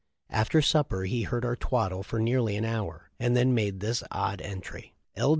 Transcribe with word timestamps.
After 0.31 0.63
supper 0.63 1.03
he 1.03 1.21
heard 1.21 1.45
our 1.45 1.55
twaddle 1.55 2.01
for 2.01 2.17
nearly 2.19 2.55
an 2.55 2.65
hour, 2.65 3.11
and 3.19 3.37
then 3.37 3.53
made 3.53 3.81
this 3.81 4.01
odd 4.11 4.41
entry: 4.41 4.95
'L. 5.15 5.29